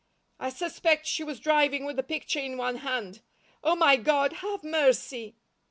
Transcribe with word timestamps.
I 0.39 0.49
suspect 0.49 1.05
she 1.05 1.23
was 1.23 1.39
driving 1.39 1.85
with 1.85 1.95
the 1.95 2.01
picture 2.01 2.39
in 2.39 2.57
one 2.57 2.77
hand. 2.77 3.21
Oh, 3.63 3.75
my 3.75 3.97
God, 3.97 4.33
have 4.41 4.63
mercy!" 4.63 5.35